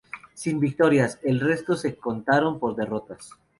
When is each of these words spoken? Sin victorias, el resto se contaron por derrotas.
Sin 0.33 0.59
victorias, 0.59 1.19
el 1.21 1.39
resto 1.39 1.75
se 1.75 1.95
contaron 1.95 2.57
por 2.57 2.75
derrotas. 2.75 3.33